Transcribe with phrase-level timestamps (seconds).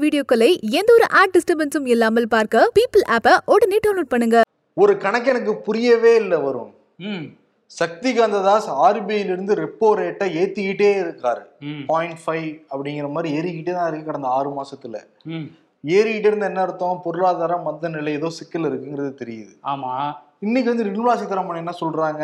[0.00, 4.38] வீடியோக்களை எந்த ஒரு ஆட் டிஸ்டர்பன்ஸும் இல்லாமல் பார்க்க பீப்பிள் ஆப்பை உடனே டவுன்லோட் பண்ணுங்க.
[4.76, 7.24] ஒரு கணக்கு எனக்கு புரியவே இல்லை வரும் ம்.
[7.70, 11.42] சக்திகாந்த தாஸ் ஆர்பிஐல இருந்து ரெப்போ ரேட்டை ஏத்திக்கிட்டே இருக்காரு.
[11.86, 14.96] பாயிண்ட் ஃபைவ் அப்படிங்கிற மாதிரி ஏறிக்கிட்டே தான் இருக்கு கடந்த ஆறு மாசத்துல.
[15.26, 15.46] ம்.
[15.84, 17.00] ஏறிக்கிட்டே இருந்த என்ன அர்த்தம்?
[17.04, 19.52] பொருளாதார மந்த நிலை ஏதோ சிக்கல் இருக்குங்கிறது தெரியுது.
[19.64, 19.92] ஆமா.
[20.40, 22.22] இன்னைக்கு வந்து நிர்மலா சீதாராமன் என்ன சொல்றாங்க?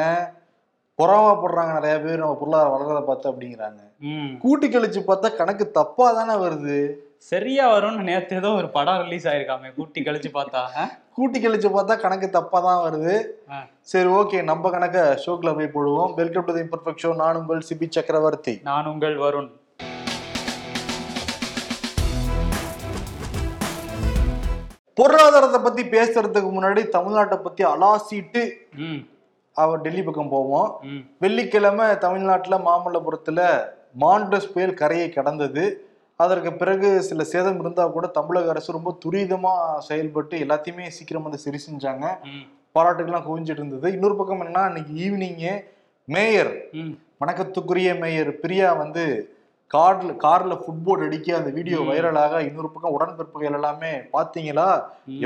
[0.99, 3.81] பொறாமப்படுறாங்க நிறைய பேர் நம்ம பொருளாதாரம் வளர்றதை பார்த்து அப்படிங்கிறாங்க.
[4.01, 4.33] ம்.
[4.39, 6.79] கூட்டி கழிச்சு பார்த்தா கணக்கு தப்பா தானே வருது.
[7.31, 9.69] சரியா வரும்னு நேத்து ஏதோ ஒரு படம் ரிலீஸ் ஆயிருக்காமே.
[9.77, 10.63] கூட்டி கழிச்சு பார்த்தா?
[11.17, 13.15] கூட்டி கழிச்சு பார்த்தா கணக்கு தப்பா தான் வருது.
[13.91, 16.11] சரி ஓகே நம்ம கணக்க ஷோக்குள்ள போய் போடுவோம்.
[16.21, 18.55] வெல்கம் டு இம்பர்ஃபெக்ட் ஷோ நான் உங்கள் சிபி சக்கரவர்த்தி.
[18.71, 19.51] நான் உங்கள் வருண்.
[25.01, 28.45] பொருளாதாரத்தை பத்தி பேசுறதுக்கு முன்னாடி தமிழ்நாட்டை பத்தி அலாசிட்டு
[29.57, 30.69] அவர் டெல்லி பக்கம் போவோம்.
[31.25, 33.41] வெள்ளிக்கிழமை தமிழ்நாட்டுல மாமல்லபுரத்துல
[34.05, 35.65] மாண்டஸ் புயல் கரையை கடந்தது.
[36.21, 39.55] அதற்கு பிறகு சில சேதம் இருந்தா கூட தமிழக அரசு ரொம்ப துரிதமா
[39.89, 42.07] செயல்பட்டு எல்லாத்தையுமே சீக்கிரம் வந்து சரி செஞ்சாங்க.
[42.77, 43.87] பாராட்டுகள்லாம் குவிஞ்சிட்டு இருந்தது.
[43.97, 45.55] இன்னொரு பக்கம் என்னன்னா இன்னைக்கு ஈவினிங்கே
[46.09, 46.53] மேயர்
[47.23, 49.05] வணக்கத்துக்குரிய மேயர் பிரியா வந்து
[49.71, 51.79] கார்ல கார்ல ஃபுட்போர்ட் அடிக்க அந்த வீடியோ.
[51.91, 54.69] வைரலாக இன்னொரு பக்கம் உடன்பிறப்புகள் எல்லாமே பாத்தீங்களா.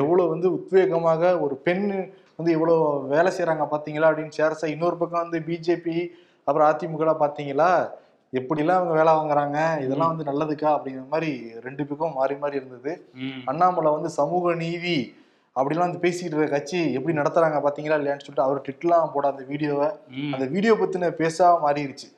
[0.03, 1.87] எவ்வளவு வந்து உத்வேகமாக ஒரு பெண்
[2.39, 2.83] வந்து எவ்வளவு
[3.15, 5.99] வேலை செய்றாங்க பாத்தீங்களா அப்படின்னு ஷேர் இன்னொரு பக்கம் வந்து பிஜேபி
[6.47, 7.71] அப்புறம் அதிமுக பாத்தீங்களா
[8.33, 11.31] எப்படிலாம் அவங்க வேலை வாங்குறாங்க இதெல்லாம் வந்து நல்லதுக்கா அப்படிங்கிற மாதிரி
[11.63, 12.93] ரெண்டு பக்கம் மாறி மாறி இருந்தது.
[13.45, 14.97] அண்ணாமலை வந்து சமூக நீதி
[15.57, 19.89] அப்படிலாம் வந்து பேசிட்டு இருக்க கட்சி எப்படி நடத்துறாங்க பாத்தீங்களா இல்லையான்னு சொல்லிட்டு அவர் ட்விட்லாம் போட அந்த வீடியோவை
[20.35, 22.09] அந்த வீடியோ பத்தின பேசா மாறிடுச்சு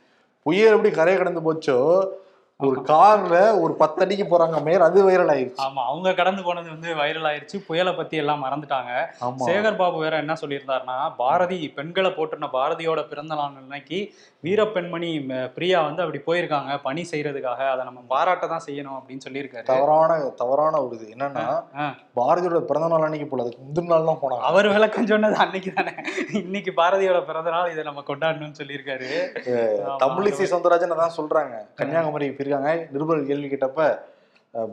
[0.46, 1.76] புயல் எப்படி கரையை கடந்து போச்சோ
[2.66, 5.60] ஒரு கார்ல ஒரு பத்தடிக்கு போறாங்க மேயர் அது வைரல் ஆயிருச்சு.
[5.64, 7.58] ஆமா அவங்க கடந்து போனது வந்து வைரல் ஆயிருச்சு.
[7.66, 8.92] புயலை பத்தி எல்லாம் மறந்துட்டாங்க.
[9.48, 14.00] சேகர் பாபு வேற என்ன சொல்லியிருந்தாருன்னா பாரதி பெண்களை போட்டுன பாரதியோட பிறந்த நாள் அன்னைக்கு
[14.46, 17.60] வீர பெண்மணி ம, பிரியா வந்து அப்படி போயிருக்காங்க பணி செய்யறதுக்காக.
[17.74, 19.66] அதை நம்ம பாராட்ட தான் செய்யணும் அப்படின்னு சொல்லியிருக்காரு.
[19.70, 21.06] தவறான தவறான ஒரு இது.
[21.14, 21.46] என்னன்னா.
[22.20, 24.44] பாரதியோட பிறந்த நாள் அன்னைக்கு போல அதுக்கு முந்தின நாள் தான் போனாங்க.
[24.50, 25.94] அவர் விளக்கம் சொன்னது அன்னைக்கு தானே.
[26.42, 29.10] இன்னைக்கு பாரதியோட பிறந்த நாள் இதை நம்ம கொண்டாடணும்னு சொல்லியிருக்காரு.
[30.04, 31.54] தமிழிசை சவுந்தரராஜன் அதான் சொல்றாங்க.
[31.80, 33.98] கன்னியாகுமரிக்கு போயிருக்காங்க நிருபர் கேள்வி கேட்டப்ப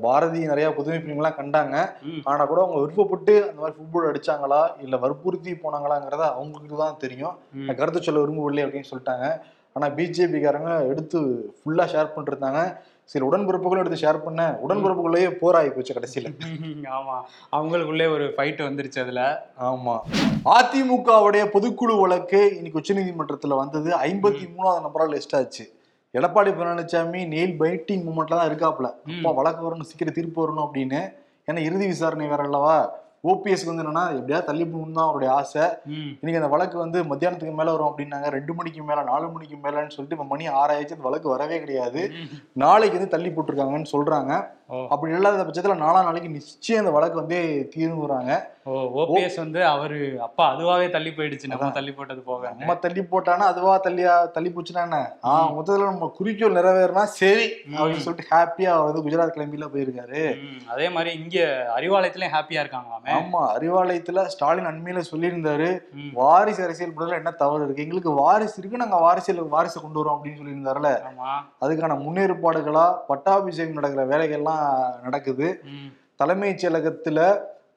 [0.02, 1.76] பாரதி நிறைய புதுமை பிரிவுகள்லாம் கண்டாங்க.
[2.24, 7.36] ஆனா கூட அவங்க விருப்பப்பட்டு அந்த மாதிரி ஃபுட்பால் அடிச்சாங்களா இல்ல வற்புறுத்தி போனாங்களாங்கிறத அவங்களுக்கு தான் தெரியும்.
[7.76, 9.42] கருத்து சொல்ல விரும்பவில்லை அப்படின்னு சொல்லிட்டாங்க.
[9.74, 11.20] ஆனா பிஜேபிக்காரங்க எடுத்து
[11.58, 12.78] ஃபுல்லா ஷேர் பண்ணிருந்தாங்க.
[13.06, 16.30] சில உடன்பிறப்புகளும் எடுத்து ஷேர் பண்ண உடன்பிறப்புக்குள்ளேயே போராகி போச்சு கடைசியில.
[16.98, 17.18] ஆமா.
[17.52, 19.48] அவங்களுக்குள்ளே ஒரு ஃபைட் வந்துருச்சு அதுல.
[19.60, 20.00] ஆமா.
[20.46, 23.92] அதிமுகவுடைய பொதுக்குழு வழக்கு இன்னைக்கு உச்சநீதிமன்றத்துல வந்தது.
[23.92, 25.75] ஐம்பத்தி மூணாவது நம்பரா லிஸ்ட் ஆச்சு.
[26.16, 31.00] எடப்பாடி பழனிசாமி நெயில் பைட்டிங் மூமெண்ட்ல தான் இருக்காப்ல அப்பா வழக்கு வரணும் சீக்கிரம் தீர்ப்பு வரணும் அப்படின்னு.
[31.48, 32.76] ஏன்னா இறுதி விசாரணை வேற அல்லவா
[33.26, 35.62] ஓபிஎஸ்க்கு வந்து என்னன்னா எப்படியாவது தள்ளி போகணும் தான் அவருடைய ஆசை.
[35.86, 38.28] இன்னைக்கு அந்த வழக்கு வந்து மத்தியானத்துக்கு மேல வரும் அப்படின்னாங்க.
[38.28, 40.96] ரெண்டு மணிக்கு மேல நாலு மணிக்கு மேலன்னு சொல்லிட்டு இப்ப மணி ஆறாயிடுச்சு.
[40.98, 42.04] அந்த வழக்கு வரவே கிடையாது.
[42.54, 44.34] நாளைக்கு வந்து தள்ளி போட்டிருக்காங்கன்னு சொல்றாங்க.
[44.90, 48.32] அப்படி இல்லாத பட்சத்துல நாலாம் நாளைக்கு நிச்சயம் அந்த வழக்கு வந்து தீர்வுறாங்க
[48.64, 51.48] ஓ ஓபிஎஸ் வந்து அவரு அப்பா அதுவாவே தள்ளி போயிடுச்சு.
[51.48, 52.54] நம்ம தள்ளி போட்டது போக.
[52.58, 55.16] நம்ம தள்ளி போட்டானா அதுவா தள்ளியா தள்ளி போச்சுன்னா என்ன?
[55.24, 60.24] ஆஹ் நம்ம குறிக்கோள் நிறைவேறினா சரி அப்படின்னு சொல்லிட்டு ஹாப்பியா அவர் வந்து குஜராத் கிளம்பில போயிருக்காரு.
[60.68, 61.38] அதே மாதிரி இங்க
[61.78, 63.15] அறிவாலயத்திலயும் ஹாப்பியா இருக்காங்களாமே.
[63.18, 65.70] ஆமா அறிவாலயத்துல ஸ்டாலின் அண்மையில சொல்லியிருந்தாரு.
[66.14, 67.84] வாரிசு அரசியல் பண்றதுல என்ன தவறு இருக்கு?
[67.84, 70.92] எங்களுக்கு வாரிசு இருக்கு நாங்க வாரிசியல் வாரிசை கொண்டு வரோம் அப்படின்னு சொல்லியிருந்தாருல.
[71.62, 74.64] அதுக்கான முன்னேற்பாடுகளா பட்டாபிஷேகம் நடக்கிற வேலைகள்லாம்
[75.04, 75.50] நடக்குது.
[76.16, 77.20] தலைமைச் செயலகத்துல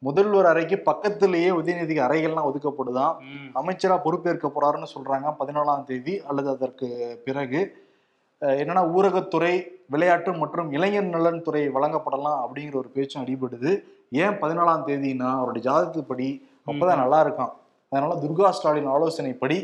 [0.03, 6.89] முதல்வர் அறைக்கு பக்கத்திலேயே உதயநிதிக்கு அறைகள்லாம் ஒதுக்கப்படுதாம் ம், அமைச்சரா பொறுப்பேற்க போறாருன்னு சொல்றாங்க பதினாலாம் தேதி அல்லது அதற்கு
[7.25, 7.61] பிறகு.
[8.59, 9.53] என்னன்னா ஊரகத்துறை
[9.87, 13.73] விளையாட்டு மற்றும் இளைஞர் நலன் துறை வழங்கப்படலாம் அப்படிங்கிற ஒரு பேச்சும் அடிபடுது.
[14.13, 16.29] ஏன் பதினாலாம் தேதினா அவருடைய ஜாதகத்துப்படி
[16.67, 17.53] அப்பதான் நல்லா இருக்கான்
[17.93, 19.59] அதனால துர்கா ஸ்டாலின் ஆலோசனைப்படி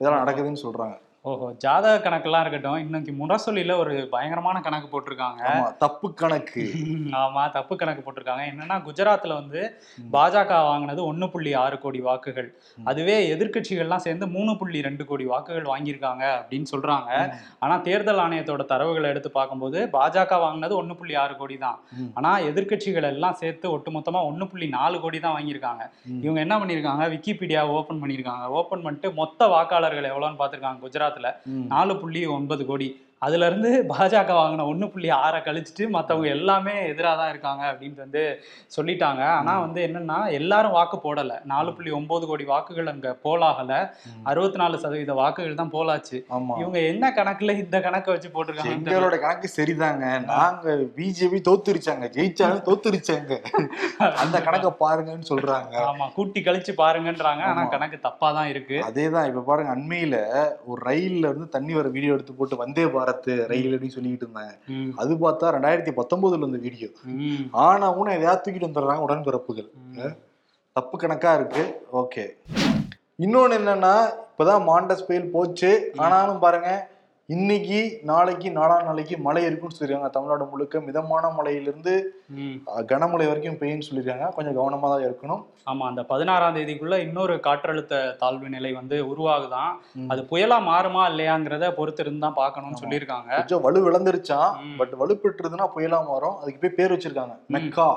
[0.00, 0.96] இதெல்லாம் நடக்குதுன்னு சொல்றாங்க.
[1.30, 2.76] ஓஹோ ஜாதக கணக்கெல்லாம் இருக்கட்டும்.
[2.78, 5.42] இன்னைக்கு முரசொலியில ஒரு பயங்கரமான கணக்கு போட்டிருக்காங்க.
[5.78, 6.62] தப்பு கணக்கு.
[7.20, 8.42] ஆமா தப்பு கணக்கு போட்டிருக்காங்க.
[8.52, 9.60] என்னன்னா குஜராத்ல வந்து
[10.12, 12.48] பாஜக வாங்கினது ஒண்ணு புள்ளி ஆறு கோடி வாக்குகள்.
[12.84, 17.10] அதுவே எதிர்க்கட்சிகள்லாம் சேர்ந்து மூணு புள்ளி ரெண்டு கோடி வாக்குகள் வாங்கியிருக்காங்க அப்படின்னு சொல்றாங்க.
[17.58, 21.80] ஆனா தேர்தல் ஆணையத்தோட தரவுகளை எடுத்து பார்க்கும்போது பாஜக வாங்கினது ஒண்ணு புள்ளி ஆறு கோடி தான்.
[22.14, 25.82] ஆனா எதிர்க்கட்சிகள் எல்லாம் சேர்த்து ஒட்டுமொத்தமா ஒண்ணு புள்ளி நாலு கோடி தான் வாங்கியிருக்காங்க.
[26.26, 27.04] இவங்க என்ன பண்ணியிருக்காங்க?
[27.16, 28.46] விக்கிபீடியா ஓபன் பண்ணியிருக்காங்க.
[28.60, 31.14] ஓபன் பண்ணிட்டு மொத்த வாக்காளர்கள் எவ்வளோன்னு பார்த்திருக்காங்க குஜராத்ல.
[31.46, 31.66] ம்.
[31.66, 32.88] நாலு புள்ளி ஒன்பது கோடி
[33.26, 38.22] அதுல இருந்து பாஜக வாங்கின ஒண்ணு புள்ளி ஆறை கழிச்சிட்டு மத்தவங்க எல்லாமே எதிராக தான் இருக்காங்க அப்படின்னு வந்து
[38.76, 39.22] சொல்லிட்டாங்க.
[39.38, 41.34] ஆனா வந்து என்னன்னா எல்லாரும் வாக்கு போடல.
[41.52, 43.72] நாலு புள்ளி ஒன்பது கோடி வாக்குகள் அங்க போலாகல.
[44.30, 46.18] அறுபத்தி நாலு சதவீத வாக்குகள் தான் போலாச்சு.
[46.62, 48.74] இவங்க என்ன கணக்குல இந்த கணக்கை வச்சு போட்டிருக்காங்க?
[48.76, 50.04] எங்களோட கணக்கு சரிதாங்க.
[50.32, 52.08] நாங்க பிஜேபி தோத்துருச்சாங்க.
[52.16, 53.32] ஜெயிச்சாலும் தோத்துருச்சாங்க.
[54.24, 55.74] அந்த கணக்கை பாருங்கன்னு சொல்றாங்க.
[55.90, 57.44] ஆமா கூட்டி கழிச்சு பாருங்கன்றாங்க.
[57.50, 57.72] ஆனா ஆமா.
[57.74, 58.78] கணக்கு தப்பா தான் இருக்கு.
[58.90, 60.16] அதேதான் இப்ப பாருங்க அண்மையில
[60.70, 64.52] ஒரு ரயில்ல இருந்து தண்ணி வர வீடியோ எடுத்து போட்டு வந்தே பாரத் குஜராத் ரயில் அப்படின்னு சொல்லிட்டு இருந்தாங்க
[64.96, 66.88] அது பார்த்தா ரெண்டாயிரத்தி பத்தொன்பதுல இந்த வீடியோ
[67.50, 69.68] ஆனா ஊன எதையாவது தூக்கிட்டு வந்துடுறாங்க உடன்பிறப்புகள்.
[70.72, 71.80] தப்பு கணக்கா இருக்கு.
[71.92, 72.24] ஓகே.
[73.18, 73.94] இன்னொன்னு என்னன்னா
[74.30, 75.92] இப்பதான் மாண்டஸ் புயல் போச்சு.
[75.96, 76.88] ஆனாலும் பாருங்க
[77.28, 81.94] இன்னைக்கு நாளைக்கு நாளா நாளைக்கு மழை இருக்குன்னு சொல்லிருக்காங்க தமிழ்நாடு முழுக்க மிதமான மழையிலிருந்து
[82.90, 84.26] கனமழை வரைக்கும் பெய்யும்னு சொல்லியிருக்காங்க.
[84.34, 85.42] கொஞ்சம் கவனமா தான் இருக்கணும்.
[85.66, 89.72] ஆமா அந்த பதினாறாம் தேதிக்குள்ள இன்னொரு காற்றழுத்த தாழ்வு நிலை வந்து உருவாகுதான்.
[90.08, 92.80] அது புயலா மாறுமா இல்லையாங்கிறத பொறுத்து இருந்து தான் பார்க்கணும்னு.
[92.82, 93.30] சொல்லியிருக்காங்க.
[93.34, 94.76] கொஞ்சம் வலு விளந்துருச்சான் ம்.
[94.78, 96.38] பட் வலுப்பெற்றுதுன்னா புயலா மாறும்.
[96.40, 97.36] அதுக்கு போய் பேர் வச்சிருக்காங்க.
[97.48, 97.88] மெக்கா.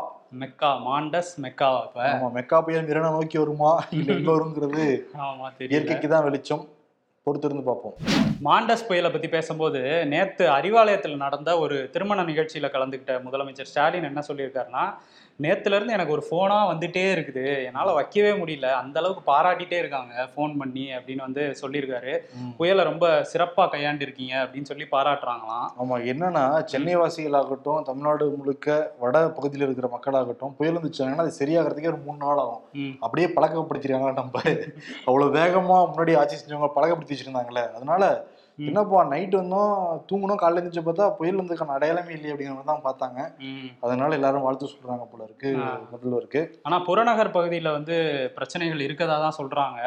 [0.41, 3.71] மெக்கா மாண்டஸ் மெக்கா இப்ப ஆமா மெக்கா புயல் மிரண நோக்கி வருமா?
[3.91, 4.09] இல்ல
[4.51, 6.65] தெரியல இயற்கைக்கு தான் வெளிச்சம்.
[7.29, 7.95] பொறுத்திருந்து பார்ப்போம்.
[8.43, 14.85] மாண்டஸ் புயலை பத்தி பேசும்போது நேற்று அறிவாலயத்தில் நடந்த ஒரு திருமண நிகழ்ச்சியில கலந்துக்கிட்ட முதலமைச்சர் ஸ்டாலின் என்ன சொல்லியிருக்காருன்னா
[15.41, 17.65] நேத்துல இருந்து எனக்கு ஒரு போனா வந்துட்டே இருக்குது.
[17.65, 18.65] என்னால வைக்கவே முடியல.
[18.65, 20.29] அந்த அளவுக்கு பாராட்டிட்டே இருக்காங்க.
[20.35, 22.17] ஃபோன் பண்ணி அப்படின்னு வந்து சொல்லியிருக்காரு.
[22.57, 25.67] புயலை ரொம்ப சிறப்பா கையாண்டிருக்கீங்க அப்படின்னு சொல்லி பாராட்டுறாங்களாம்.
[25.79, 31.97] ஆமா என்னன்னா சென்னை வாசிகளாகட்டும் தமிழ்நாடு முழுக்க வட பகுதியில் இருக்கிற மக்களாகட்டும் புயல் வந்துச்சாங்கன்னா அது சரியாகிறதுக்கே ஒரு
[31.97, 32.61] மூணு நாள் ஆகும்.
[32.99, 34.41] அப்படியே பழக்கப்படுத்திருக்காங்க நம்ம?
[35.05, 37.73] அவ்வளவு வேகமா முன்னாடி ஆட்சி செஞ்சவங்க பழக்கப்படுத்தி வச்சிருந்தாங்களே.
[37.73, 38.25] அதனால.
[38.67, 39.73] என்னப்பா நைட் வந்தோம்
[40.09, 43.19] தூங்கணும் காலையில இருந்துச்சு பார்த்தா புயல் வந்ததுக்கான அடையாளமே இல்லையே அப்படிங்கிற மாதிரி தான் பார்த்தாங்க.
[43.83, 45.51] அதனால எல்லாரும் வாழ்த்து சொல்றாங்க போல இருக்கு.
[45.93, 47.95] முதல்வருக்கு ஆனா புறநகர் பகுதியில வந்து
[48.35, 49.81] பிரச்சனைகள் இருக்கதா தான் சொல்றாங்க.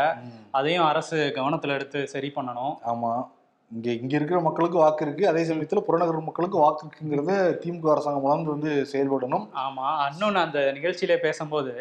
[0.51, 2.75] அதையும் அரசு கவனத்துல எடுத்து சரி பண்ணணும்.
[2.85, 3.13] ஆமா.
[3.73, 8.53] இங்க இங்க இருக்கிற மக்களுக்கு வாக்கு இருக்கு அதே சமயத்துல புறநகர் மக்களுக்கு வாக்கு இருக்குங்கிறத திமுக அரசாங்கம் வளர்ந்து
[8.55, 11.73] வந்து செயல்படணும் ஆமா இன்னொன்னு அந்த நிகழ்ச்சியிலே பேசும்போது.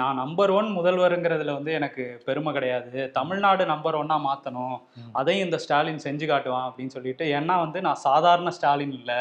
[0.00, 5.10] நான் நம்பர் ஒன் முதல்வருங்கிறதுல வந்து எனக்கு பெருமை கிடையாது தமிழ்நாடு நம்பர் ஒன்னா மாத்தணும் ம்.
[5.14, 9.12] அதையும் இந்த ஸ்டாலின் செஞ்சு காட்டுவான் அப்படின்னு சொல்லிட்டு ஏன்னா வந்து நான் சாதாரண ஸ்டாலின் இல்ல.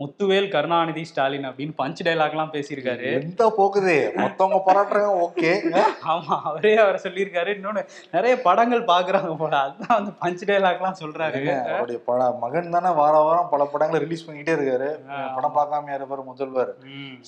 [0.00, 3.06] முத்துவேல் கருணாநிதி ஸ்டாலின் அப்படின்னு பஞ்ச் டைலாக்லாம் பேசியிருக்காரு.
[3.20, 3.94] எந்த போக்குது?
[4.16, 5.50] மத்தவங்க பாராட்டுறாங்க ஓகே
[6.12, 7.50] ஆமா அவரே அவரை சொல்லியிருக்காரு.
[7.56, 9.54] இன்னொன்னு நிறைய படங்கள் பாக்குறாங்க போல.
[9.60, 11.40] அதுதான் வந்து பஞ்ச் டைலாக்லாம் சொல்றாரு.
[11.72, 14.90] அவருடைய பட மகன் தானே வார வாரம் பல படங்களை ரிலீஸ் பண்ணிக்கிட்டே இருக்காரு.
[15.36, 16.72] படம் பார்க்காம இருப்பாரு முதல்வர்.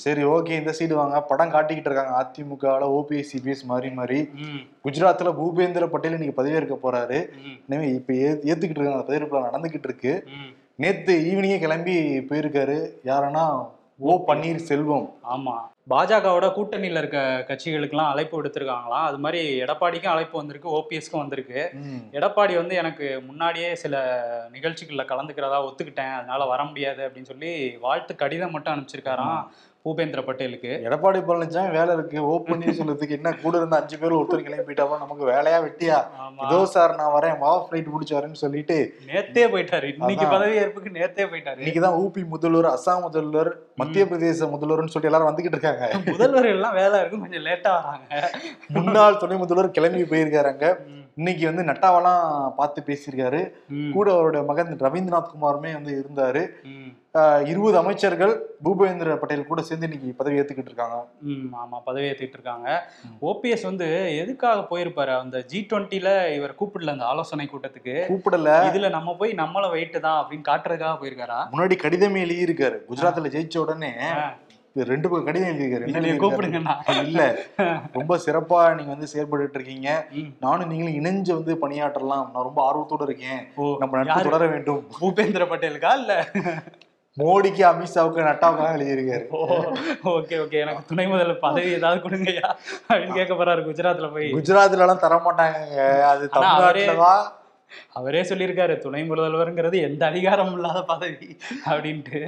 [0.05, 1.21] சரி ஓகே இந்த சைடு வாங்க.
[1.25, 2.15] படம் காட்டிக்கிட்டு இருக்காங்க.
[2.23, 7.21] அதிமுகவில் ஓபிஎஸ் சிபிஎஸ் மாதிரி மாதிரி ம், குஜராத்ல பூபேந்திர பட்டேல் இன்னைக்கு பதவியேற்க போறாரு.
[7.69, 8.13] எனவே இப்ப
[8.49, 9.05] ஏத்துக்கிட்டு இருக்காங்க.
[9.05, 10.15] பதவியேற்பு நடந்துகிட்டு இருக்கு.
[10.83, 11.95] நேத்து ஈவினிங்கே கிளம்பி
[12.29, 12.77] போயிருக்காரு.
[13.05, 13.45] யாருன்னா
[13.99, 15.55] ஓ பன்னீர் செல்வம் ஆமா.
[15.91, 19.07] பாஜகவோட கூட்டணியில இருக்க கட்சிகளுக்கெல்லாம் அழைப்பு விடுத்திருக்காங்களாம்.
[19.09, 21.61] அது மாதிரி எடப்பாடிக்கும் அழைப்பு வந்திருக்கு ஓபிஎஸ்க்கும் வந்திருக்கு.
[22.19, 24.03] எடப்பாடி வந்து எனக்கு முன்னாடியே சில
[24.53, 26.15] நிகழ்ச்சிகள்ல கலந்துக்கிறதா ஒத்துக்கிட்டேன்.
[26.19, 27.53] அதனால வர முடியாது அப்படின்னு சொல்லி
[27.87, 29.43] வாழ்த்து கடிதம் மட்டும் அனுப்பிச்சிருக்காராம்.
[29.85, 30.71] பூபேந்திர பட்டேலுக்கு.
[30.87, 32.19] எடப்பாடி பழனிசாமி வேலை இருக்கு.
[32.31, 32.33] ஓ
[32.79, 35.99] செல்வத்துக்கு என்ன கூட இருந்த அஞ்சு பேர் ஒருத்தர் கிளம்பி போயிட்டாப்பா நமக்கு வேலையா வெட்டியா?
[36.45, 37.39] இதோ சார் நான் வரேன்.
[37.43, 38.77] வா ஃபிளைட் பிடிச்சி வரேன்னு சொல்லிட்டு
[39.11, 39.89] நேத்தே போயிட்டாரு.
[39.95, 40.27] இன்னைக்கு.
[40.35, 41.61] பதவி ஏற்புக்கு நேத்தே போயிட்டாரு.
[41.63, 43.51] இன்னைக்குதான் ஊபி முதல்வர் அசாம் முதல்வர்
[43.83, 45.87] மத்திய பிரதேச முதல்வர்னு சொல்லிட்டு எல்லாரும் வந்துகிட்டு இருக்காங்க.
[46.13, 48.31] முதல்வர்கள் எல்லாம் வேலை இருக்கு கொஞ்சம் லேட்டா வராங்க.
[48.79, 50.67] முன்னாள் துணை முதல்வர் கிளம்பி போயிருக்காருங்க
[51.21, 52.25] இன்னைக்கு வந்து நட்டாவெல்லாம்
[52.59, 53.41] பார்த்து பேசியிருக்காரு.
[53.95, 56.43] கூட அவருடைய மகன் ரவீந்திரநாத் குமாருமே வந்து இருந்தாரு.
[57.51, 58.33] இருபது அமைச்சர்கள்
[58.65, 60.97] பூபேந்திர பட்டேல் கூட சேர்ந்து இன்னைக்கு பதவி ஏத்துக்கிட்டு இருக்காங்க.
[61.31, 62.69] ம், ஆமா பதவி ஏத்துக்கிட்டு இருக்காங்க.
[63.23, 63.87] ஓபிஎஸ் வந்து
[64.17, 65.13] எதுக்காக போயிருப்பாரு?
[65.19, 67.95] அந்த ஜி டுவெண்ட்டில இவர் கூப்பிடல அந்த ஆலோசனை கூட்டத்துக்கு.
[68.11, 68.53] கூப்பிடல.
[68.69, 71.41] இதுல நம்ம போய் நம்மள வெயிட்டு தான் அப்படின்னு காட்டுறதுக்காக போயிருக்காரா?
[71.55, 72.79] முன்னாடி கடிதமே எழுதியிருக்காரு.
[72.91, 73.93] குஜராத்ல ஜெயிச்ச உடனே
[74.91, 76.17] ரெண்டு பக்கம் கடிதம் எழுதியிருக்காரு?
[76.25, 76.75] கூப்பிடுங்கண்ணா.
[77.07, 77.23] இல்ல
[77.93, 79.89] ரொம்ப சிறப்பா நீங்க வந்து செயல்பட்டு இருக்கீங்க.
[80.45, 82.25] நானும் நீங்களும் இணைஞ்சு வந்து பணியாற்றலாம்.
[82.35, 83.41] நான் ரொம்ப ஆர்வத்தோட இருக்கேன்.
[83.83, 84.29] நம்ம நட்பு?
[84.29, 84.85] தொடர வேண்டும்.
[85.01, 86.15] பூபேந்திர பட்டேலுக்கா இல்ல?
[87.21, 89.25] மோடிக்கு அமித்ஷாவுக்கு நட்டாவுக்கு எழுதியிருக்காரு.
[90.05, 90.53] Okay okay.
[90.53, 92.51] எனக்கு துணை முதல்வர் பதவி ஏதாவது கொடுங்கய்யா.
[92.89, 94.33] அப்படின்னு கேட்க போறாரு குஜராத்ல போய்.
[94.33, 97.39] குஜராத்ல எல்லாம் தர மாட்டாங்க அது ஆனா அவரே- தமிழ்நாட்டுலதான்
[97.93, 101.29] அவரே சொல்லியிருக்காரு துணை முதல்வருங்கிறது எந்த அதிகாரம் இல்லாத பதவி
[101.71, 102.21] அப்படின்ட்டு.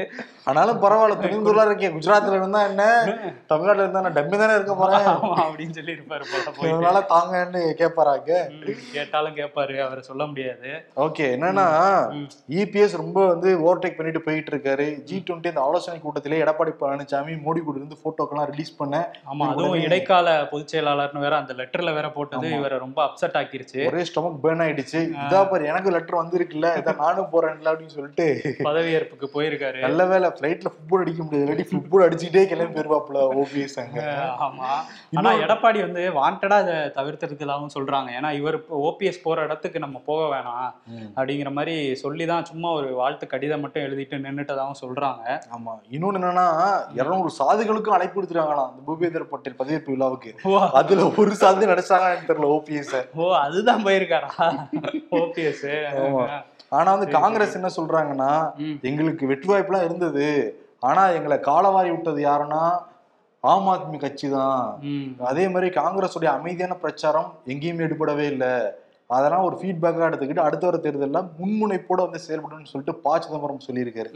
[0.45, 2.85] ஆனாலும் பரவாயில்ல துணை முதல்வரா இருக்கேன் குஜராத்ல இருந்தா என்ன?
[3.51, 5.09] தமிழ்நாட்டுல இருந்தா நான் டம்மி தானே இருக்க போறேன்?
[5.45, 8.31] அப்படின்னு சொல்லி இருப்பாரு போல அதனால தாங்கன்னு கேட்பாராங்க
[8.97, 10.71] கேட்டாலும் கேட்பாரு அவரை சொல்ல முடியாது.
[11.07, 11.67] ஓகே என்னன்னா.
[12.61, 17.63] இபிஎஸ் ரொம்ப வந்து ஓவர்டேக் பண்ணிட்டு போயிட்டு இருக்காரு ஜி டுவெண்ட்டி அந்த ஆலோசனை கூட்டத்திலே எடப்பாடி பழனிசாமி மோடி
[17.67, 18.97] கூட இருந்து போட்டோக்கெல்லாம் ரிலீஸ் பண்ண.
[19.33, 22.51] ஆமா அதுவும் இடைக்கால பொதுச் செயலாளர்னு வேற அந்த லெட்டர்ல வேற போட்டது.
[22.59, 23.81] இவரை ரொம்ப அப்செட் ஆக்கிருச்சு.
[23.91, 25.01] ஒரே ஸ்டொமக் பேர்ன் ஆயிடுச்சு.
[25.33, 28.27] இதா பாரு எனக்கு லெட்டர் வந்திருக்குல்ல இதான் நானும் போறேன்ல அப்படின்னு சொல்லிட்டு.
[28.69, 29.79] பதவியேற்புக்கு போயிருக்காரு.
[29.87, 34.01] நல்ல வேலை ஃபிளைட்ல ஃபுட்பால் அடிக்க முடியாது இல்லாட்டி ஃபுட்பால் அடிச்சுக்கிட்டே கிளம்பி போயிருவாப்புல ஓபிஎஸ் அங்க.
[34.47, 34.69] ஆமா.
[35.19, 38.11] ஆனா எடப்பாடி வந்து வாண்டடா இதை தவிர்த்திருக்கதாகவும் சொல்றாங்க.
[38.19, 38.59] ஏன்னா இவர்
[38.89, 40.69] ஓபிஎஸ் போற இடத்துக்கு நம்ம போக வேணாம்.
[41.17, 45.25] அப்படிங்கிற மாதிரி சொல்லி தான் சும்மா ஒரு வாழ்த்து கடிதம் மட்டும் எழுதிட்டு நின்னுட்டதாகவும் சொல்றாங்க.
[45.57, 45.75] ஆமா.
[45.95, 46.47] இன்னொன்னு என்னன்னா
[47.01, 50.33] இருநூறு சாதிகளுக்கும் அழைப்பு கொடுத்துருக்காங்களாம் அந்த பூபேந்தர் பட்டேல் பதவியேற்பு விழாவுக்கு.
[50.81, 54.31] அதுல ஒரு சாதி நடிச்சாங்கன்னு தெரியல ஓபிஎஸ் ஓ அதுதான் போயிருக்காரா.
[56.69, 58.33] ஆனா வந்து காங்கிரஸ் என்ன சொல்றாங்கன்னா.
[58.83, 60.29] எங்களுக்கு வெற்றி வாய்ப்புலாம் இருந்தது.
[60.81, 62.63] ஆனா எங்களை காலவாரி விட்டது யாருன்னா
[63.41, 64.79] ஆம் ஆத்மி கட்சி தான்.
[65.19, 68.81] அதே மாதிரி காங்கிரஸுடைய அமைதியான பிரச்சாரம் எங்கேயுமே எடுபடவே இல்லை.
[69.13, 74.11] அதெல்லாம் ஒரு ஃபீட்பேக்காக எடுத்துக்கிட்டு அடுத்த வர தேர்தலில் முன்முனைப்போட வந்து செயல்படணும்னு சொல்லிட்டு ப சிதம்பரம் சொல்லியிருக்காரு.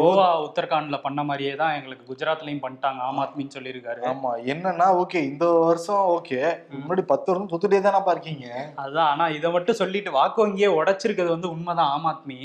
[0.00, 4.02] கோவா உத்தரகாண்ட்ல பண்ண மாதிரியே தான் எங்களுக்கு குஜராத்லயும் பண்ணிட்டாங்க ஆம் ஆத்மின்னு சொல்லியிருக்காரு.
[4.10, 6.40] ஆமா என்னன்னா ஓகே இந்த வருஷம் ஓகே
[6.74, 8.46] முன்னாடி பத்து வருஷம் தொத்துட்டே தானப்பா இருக்கீங்க.
[8.78, 12.38] அதுதான் ஆனா இதை மட்டும் சொல்லிட்டு வாக்கு வங்கியே உடைச்சிருக்கிறது வந்து உண்மைதான் ஆம் ஆத்மி.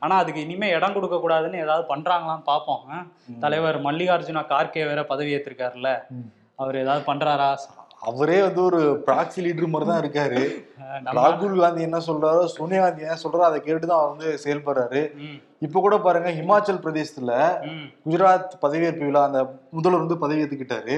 [0.00, 3.00] ஆனா அதுக்கு இனிமே இடம் கொடுக்க கூடாதுன்னு ஏதாவது பண்றாங்களான்னு பாப்போம் ஆ?
[3.40, 6.26] தலைவர் மல்லிகார்ஜுனா கார்கே வேற பதவி ஏத்திருக்காருல்ல ம்.
[6.58, 7.46] அவர் ஏதாவது பண்றாரா?
[8.04, 10.42] அவரே வந்து ஒரு ப்ராக்சி லீடர் மாதிரி தான் இருக்காரு
[11.18, 15.02] ராகுல் காந்தி என்ன சொல்றாரோ சோனியா காந்தி என்ன சொல்றாரோ அதை கேட்டு தான் அவர் வந்து செயல்படுறாரு.
[15.66, 17.32] இப்ப கூட பாருங்க ஹிமாச்சல் பிரதேசத்துல
[18.04, 19.40] குஜராத் பதவியேற்பு விழா அந்த
[19.76, 20.94] முதல்வர் வந்து பதவி ஏத்துக்கிட்டாரு.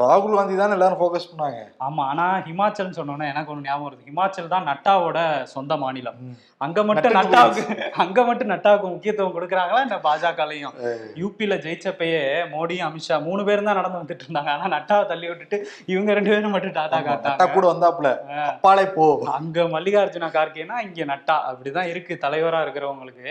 [0.00, 1.58] ராகுல் காந்தி தான் எல்லாரும் ஃபோக்கஸ் பண்ணாங்க.
[1.86, 4.06] ஆமா ஆனா ஹிமாச்சல் சொன்னோன்னே எனக்கு ஒண்ணு ஞாபகம் வருது.
[4.10, 5.18] ஹிமாச்சல் தான் நட்டாவோட
[5.54, 6.18] சொந்த மாநிலம்.
[6.66, 7.64] அங்க மட்டும் நட்டாவுக்கு
[8.04, 10.74] அங்க மட்டும் நட்டாவுக்கு முக்கியத்துவம் கொடுக்குறாங்களா இந்த பாஜகலையும்?
[11.22, 12.22] யூபில ஜெயிச்சப்பயே
[12.54, 14.52] மோடியும் அமித்ஷா மூணு பேரும் தான் நடந்து வந்துட்டு இருந்தாங்க.
[14.56, 15.58] ஆனா நட்டாவை தள்ளி விட்டுட்டு
[15.94, 18.10] இவங்க ரெண்டு பேரும் மட்டும் டாடா காட்டாங்க கூட வந்தாப்புல.
[18.52, 19.06] அப்பாலே போ.
[19.38, 21.38] அங்க மல்லிகார்ஜுனா கார்கேனா இங்க நட்டா.
[21.50, 23.28] அப்படிதான் இருக்கு தலைவரா இருக்கிறவங்களுக்கு.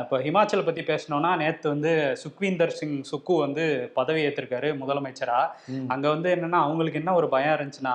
[0.00, 5.50] இப்ப ஹிமாச்சல் பத்தி பேசணும்னா நேத்து வந்து சுக்வீந்தர் சிங் சுக்கு வந்து பதவி ஏத்திருக்காரு முதலமைச்சரா.
[5.88, 7.94] அங்க வந்து என்னன்னா அவங்களுக்கு என்ன ஒரு பயம் இருந்துச்சுன்னா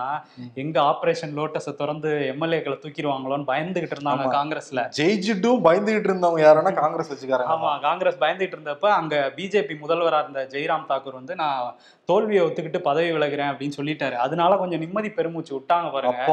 [0.54, 4.26] எங்க ஆபரேஷன் லோட்டஸை திறந்து எம்எல்ஏக்களை தூக்கிடுவாங்களோன்னு பயந்துகிட்டு இருந்தாங்க.
[4.38, 4.84] காங்கிரஸ்ல.
[5.00, 7.54] ஜெயிச்சுட்டும் பயந்துகிட்டு இருந்தவங்க யாருன்னா காங்கிரஸ் வச்சுக்காரங்க.
[7.56, 11.76] ஆமா காங்கிரஸ் பயந்துட்டு இருந்தப்ப அங்க பிஜேபி முதல்வரா இருந்த ஜெய்ராம் தாக்கூர் வந்து நான்
[12.06, 14.14] தோல்வியை ஒத்துக்கிட்டு பதவி விலகுறேன் அப்படின்னு சொல்லிட்டாரு.
[14.14, 16.24] அதனால கொஞ்சம் நிம்மதி பெருமூச்சு விட்டாங்க பாருங்க.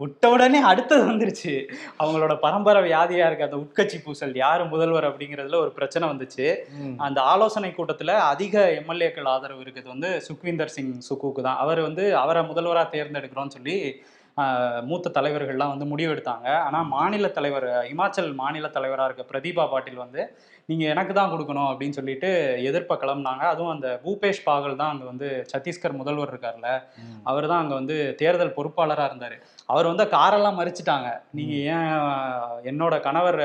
[0.00, 1.52] விட்ட உடனே அடுத்தது வந்துருச்சு.
[2.00, 6.46] அவங்களோட பரம்பரை வியாதியா இருக்கு அந்த உட்கட்சி பூசல் யாரு முதல்வர் அப்படிங்கிறதுல ஒரு பிரச்சனை வந்துச்சு.
[7.06, 11.62] அந்த ஆலோசனை கூட்டத்துல அதிக எம்எல்ஏக்கள் ஆதரவு இருக்குது வந்து சுக்வீந்தர் சிங் சுக்குக்கு தான்.
[11.64, 13.78] அவர் வந்து அவரை முதல்வரா தேர்ந்தெடுக்கிறோம்னு சொல்லி
[14.88, 16.48] மூத்த தலைவர்கள்லாம் வந்து முடிவெடுத்தாங்க.
[16.64, 20.22] ஆனா மாநில தலைவர் இமாச்சல் மாநில தலைவரா இருக்க பிரதீபா பாட்டில் வந்து
[20.68, 22.28] நீங்க எனக்கு தான் கொடுக்கணும் அப்படின்னு சொல்லிட்டு
[22.68, 26.70] எதிர்ப்ப கிளம்புனாங்க அதுவும் அந்த பூபேஷ் பாகல் தான் அங்க வந்து சத்தீஸ்கர் முதல்வர் இருக்கார்ல.
[27.30, 29.36] அவர் தான் அங்க வந்து தேர்தல் பொறுப்பாளரா இருந்தாரு.
[29.72, 31.10] அவர் வந்து காரெல்லாம் மறிச்சிட்டாங்க.
[31.38, 31.90] நீங்க ஏன்
[32.72, 33.40] என்னோட கணவர்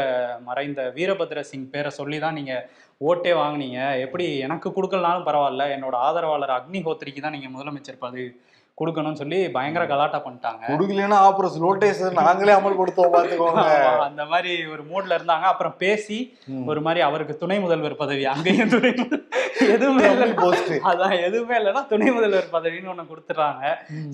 [0.50, 2.56] மறைந்த வீரபத்ர சிங் பேரை சொல்லி தான் நீங்க
[3.02, 3.80] ஓட்டே வாங்குனீங்க?
[4.06, 8.26] எப்படி எனக்கு கொடுக்கலனாலும் பரவாயில்ல என்னோட ஆதரவாளர் அக்னிஹோத்ரிக்கு தான் நீங்க முதலமைச்சர் பதவி
[8.82, 10.64] கொடுக்கணும்னு சொல்லி பயங்கர கலாட்டா பண்ணிட்டாங்க.
[10.72, 15.48] குடுக்கலன்னா ஆபரேஷன் நோட்டீஸ் நாங்களே அமல் கொடுத்தோம் பாத்துக்கோங்க ஆமா, அந்த மாதிரி ஒரு மூட்ல இருந்தாங்க.
[15.54, 16.20] அப்புறம் பேசி.
[16.72, 18.92] ஒரு மாதிரி அவருக்கு துணை முதல்வர் பதவி அங்கேயும் துணை
[19.76, 20.28] எதுவுமே இல்லை.
[20.44, 23.64] போஸ்ட் அதான் எதுவுமே இல்லைன்னா துணை முதல்வர் பதவின்னு ஒண்ணு கொடுத்துட்றாங்க.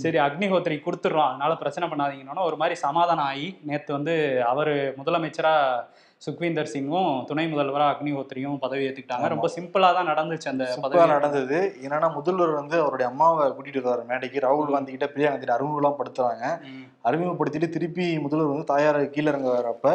[0.03, 1.29] சரி அக்னிஹோத்ரி கொடுத்துட்றோம்.
[1.31, 4.15] அதனால பிரச்சனை பண்ணாதீங்கன்னா ஒரு மாதிரி சமாதானம் ஆகி நேத்து வந்து
[4.51, 5.55] அவர் முதலமைச்சரா
[6.21, 9.27] சுக்வீந்தர் சிங்கும் துணை முதல்வரா அக்னிஹோத்ரியும் பதவி ஏத்துக்கிட்டாங்க.
[9.27, 11.09] ரொம்ப சிம்பிளா தான் நடந்துச்சு அந்த பதவி.
[11.15, 11.59] நடந்தது.
[11.85, 14.39] என்னன்னா முதல்வர் வந்து அவருடைய அம்மாவை கூட்டிட்டு வருவார் மேடைக்கு.
[14.39, 16.45] ராகுல் காந்தி கிட்ட பிரியா காந்தி அறிமுகம்லாம் படுத்துறாங்க.
[17.09, 19.85] அறிமுகப்படுத்திட்டு திருப்பி முதல்வர் வந்து தாயார் கீழே இறங்க வரப்ப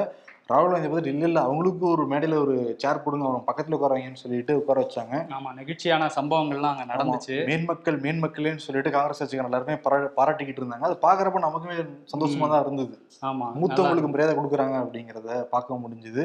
[0.48, 1.40] ராகுல் காந்தி பார்த்துட்டு இல்ல இல்ல.
[1.40, 5.14] அவங்களுக்கு ஒரு மேடையில ஒரு சேர் போடுங்க அவங்க பக்கத்துல உட்காரவங்கன்னு சொல்லிட்டு உட்கார வச்சாங்க.
[5.32, 7.36] ஆமா நெகிழ்ச்சியான சம்பவங்கள்லாம் அங்க நடந்துச்சு.
[7.46, 10.80] மேன்மக்கள் மேன்மக்களேன்னு சொல்லிட்டு காங்கிரஸ் கட்சிக்காரங்க எல்லாருமே பாரா- பாராட்டிக்கிட்டு இருந்தாங்க.
[10.82, 11.76] அது பாக்குறப்ப நமக்குமே
[12.12, 12.94] சந்தோஷமா தான் இருந்தது.
[13.22, 16.24] ஆமா மூத்தவங்களுக்கு மரியாதை கொடுக்குறாங்க அப்படிங்கறத பார்க்க முடிஞ்சுது.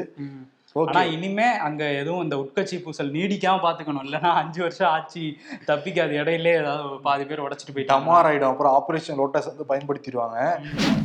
[0.86, 4.04] ஆனா இனிமே அங்க எதுவும் இந்த உட்கட்சி பூசல் நீடிக்காம பாத்துக்கணும்.
[4.04, 8.04] இல்லைன்னா அஞ்சு வருஷம் ஆட்சி தப்பிக்காது இடையிலே ஏதாவது பாதி பேர் உடைச்சிட்டு போயிட்டாங்க.
[8.04, 8.50] டமார் ஆயிடும்.
[8.50, 10.38] அப்புறம் ஆபரேஷன் லோட்டஸ் வந்து பயன்படுத்திடுவாங்க.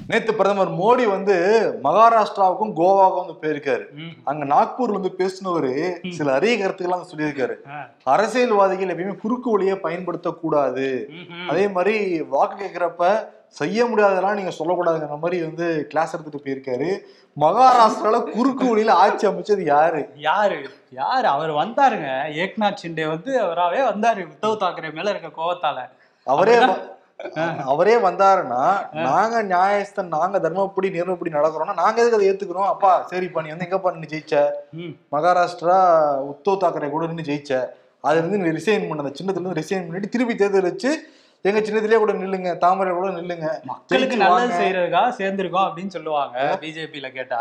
[0.08, 1.36] நேத்து பிரதமர் மோடி வந்து
[1.84, 3.86] மகாராஷ்டிராவுக்கும் கோவாவுக்கும் வந்து போயிருக்காரு.
[4.24, 5.74] அங்க நாக்பூர் வந்து பேசினவரு
[6.10, 7.56] சில அரிய கருத்துக்கள்லாம் வந்து சொல்லியிருக்காரு.
[8.03, 11.06] அரசியல்வாதிகள் எப்பயுமே குறுக்கு வழியை பயன்படுத்தக்கூடாது.
[11.48, 16.89] அதே மாதிரி வாக்கு கேட்கிறப்ப செய்ய முடியாதெல்லாம் நீங்க சொல்லக்கூடாதுங்கிற மாதிரி வந்து கிளாஸ் எடுத்துட்டு போயிருக்காரு.
[17.38, 20.01] மகாராஷ்டிரால குறுக்கு வழியில ஆட்சி அமைச்சது யாரு?
[20.27, 20.57] யாரு?
[21.01, 21.27] யாரு?
[21.36, 22.10] அவர் வந்தாருங்க.
[22.43, 24.24] ஏக்நாத் ஷிண்டே வந்து அவராவே வந்தாரு.
[24.33, 25.88] உத்தவ் தாக்கரே மேல இருக்க கோவத்தால.
[26.27, 26.57] அவரே
[27.72, 28.62] அவரே வந்தாருன்னா
[29.07, 32.69] நாங்க நியாயஸ்தன் நாங்க தர்மப்படி நேர்மப்படி நடக்கிறோம்னா நாங்க எதுக்கு அதை ஏத்துக்கிறோம்?
[32.74, 34.36] அப்பா சரிப்பா நீ வந்து எங்கப்பா நின்று ஜெயிச்ச.
[35.15, 35.77] மகாராஷ்டிரா
[36.31, 37.51] உத்தவ் தாக்கரே கூட நின்று ஜெயிச்ச?
[38.03, 39.03] அதுல இருந்து நீ ரிசைன் பண்ண.
[39.03, 40.91] அந்த சின்னத்துல இருந்து ரிசைன் பண்ணிட்டு திருப்பி தேர்தல் வச்சு
[41.50, 43.47] எங்க சின்னத்திலேயே கூட நில்லுங்க தாமரை கூட நில்லுங்க.
[43.69, 44.51] மக்களுக்கு நல்லது.
[44.59, 47.39] செய்யறதுக்காக சேர்ந்திருக்கோம் அப்படின்னு சொல்லுவாங்க பிஜேபியில கேட்டா.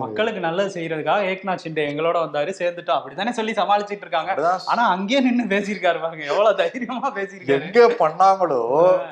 [0.00, 2.98] மக்களுக்கு நல்லது செய்யறதுக்காக ஏக்நாத் ஷிண்டே எங்களோட வந்தாரு சேர்ந்துட்டோம்.
[2.98, 4.32] அப்படித்தானே சொல்லி சமாளிச்சிட்டு இருக்காங்க.
[4.72, 7.68] ஆனா அங்கேயே நின்னு பேசியிருக்காரு பாருங்க எவ்வளவு தைரியமா பேசியிருக்காரு.
[7.68, 8.58] எங்க பண்ணாங்களோ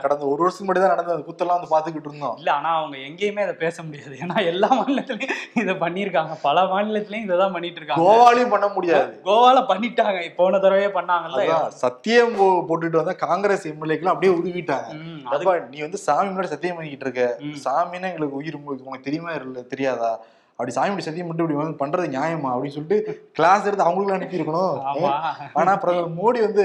[0.03, 2.35] கடந்த ஒரு வருஷம் முன்னாடி தான் நடந்த குத்தெல்லாம் வந்து பாத்துக்கிட்டு இருந்தோம்.
[2.43, 4.19] இல்ல ஆனா அவங்க எங்கேயுமே அதை பேச முடியாது.
[4.25, 6.37] ஏன்னா எல்லா மாநிலத்திலயும் இதை பண்ணியிருக்காங்க.
[6.49, 9.15] பல மாநிலத்திலயும் இதை தான் பண்ணிட்டு இருக்காங்க கோவாலையும் பண்ண முடியாது.
[9.31, 10.27] கோவால பண்ணிட்டாங்க.
[10.43, 11.47] போன தடவையே பண்ணாங்கல்ல.
[11.87, 12.37] சத்தியம்
[12.69, 14.89] போட்டுட்டு வந்த காங்கிரஸ் எம்எல்ஏக்கெல்லாம் அப்படியே உருவிட்டாங்க
[15.25, 17.25] அப்பா நீ வந்து சாமி முன்னாடி சத்தியம் பண்ணிக்கிட்டு இருக்க.
[17.65, 20.13] சாமின்னா எங்களுக்கு உயிர் உங்களுக்கு உனக்கு தெரியுமா இல்ல தெரியாதா?
[20.59, 22.51] அப்படி சாமி முன்னாடி சத்தியம் பண்ணிட்டு இப்படி வந்து பண்றது நியாயமா?
[22.55, 24.77] அப்படின்னு சொல்லிட்டு கிளாஸ் எடுத்து அவங்களுக்கு அனுப்பி இருக்கணும்.
[24.91, 25.11] ஆமா.
[25.53, 26.65] ஆனா பிரதமர் மோடி வந்து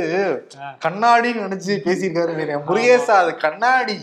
[0.85, 2.35] கண்ணாடின்னு நினைச்சு பேசியிருக்காரு.
[2.69, 3.97] முருகேசா அது கண்ணாடி.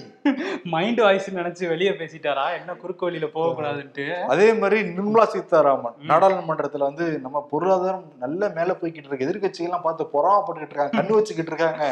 [0.65, 2.45] மைண்ட் வாய்ஸ் நினைச்சு வெளியே பேசிட்டாரா?
[2.59, 5.93] என்ன குறுக்கு வழியில போக கூடாதுன்ட்டு அதே மாதிரி நிர்மலா சீதாராமன்.
[6.09, 9.27] நாடாளுமன்றத்துல வந்து நம்ம பொருளாதாரம் நல்ல மேல போய்கிட்டு இருக்கு.
[9.27, 11.85] எதிர்க்கட்சிகள் எல்லாம் பார்த்து பொறாமப்பட்டுக்கிட்டு இருக்காங்க கண்ணு வச்சுக்கிட்டு இருக்காங்க.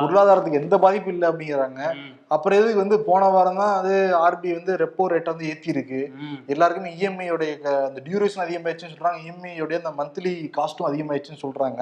[0.00, 1.80] பொருளாதாரத்துக்கு எந்த பாதிப்பும் இல்லை அப்படிங்கிறாங்க.
[2.28, 6.00] அப்புறம் எதுக்கு வந்து போன வாரம் தான் அது ஆர்பி வந்து ரெப்போ ரேட்டை வந்து ஏத்தி இருக்கு
[6.46, 9.18] எல்லாருக்குமே இஎம்ஐ உடைய க- அந்த டியூரேஷன் அதிகமாயிடுச்சுன்னு சொல்றாங்க.
[9.26, 11.80] இஎம்ஐ உடைய அந்த மந்த்லி காஸ்ட்டும் அதிகமாயிடுச்சுன்னு சொல்றாங்க.